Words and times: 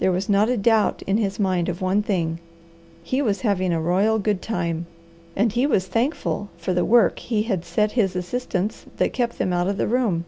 There 0.00 0.10
was 0.10 0.28
not 0.28 0.48
a 0.48 0.56
doubt 0.56 1.02
in 1.02 1.16
his 1.18 1.38
mind 1.38 1.68
of 1.68 1.80
one 1.80 2.02
thing. 2.02 2.40
He 3.04 3.22
was 3.22 3.42
having 3.42 3.72
a 3.72 3.80
royal, 3.80 4.18
good 4.18 4.42
time, 4.42 4.86
and 5.36 5.52
he 5.52 5.64
was 5.64 5.86
thankful 5.86 6.48
for 6.58 6.74
the 6.74 6.84
work 6.84 7.20
he 7.20 7.44
had 7.44 7.64
set 7.64 7.92
his 7.92 8.16
assistants 8.16 8.86
that 8.96 9.12
kept 9.12 9.38
them 9.38 9.52
out 9.52 9.68
of 9.68 9.76
the 9.76 9.86
room. 9.86 10.24